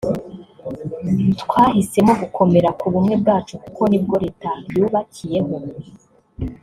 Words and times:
twahisemo 1.41 2.11
gukomera 2.21 2.69
ku 2.79 2.85
bumwe 2.93 3.13
bwacu 3.21 3.53
kuko 3.63 3.81
nibwo 3.91 4.15
Leta 4.23 4.49
yubakiyeho” 4.75 5.55